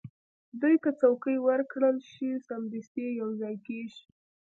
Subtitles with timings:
[0.61, 4.03] دوی که څوکۍ ورکړل شي، سمدستي یو ځای کېږي.